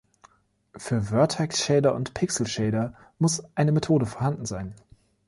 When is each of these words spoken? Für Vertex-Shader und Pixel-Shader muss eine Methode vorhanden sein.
Für 0.75 0.99
Vertex-Shader 1.03 1.93
und 1.93 2.15
Pixel-Shader 2.15 2.95
muss 3.19 3.43
eine 3.53 3.71
Methode 3.71 4.07
vorhanden 4.07 4.47
sein. 4.47 4.73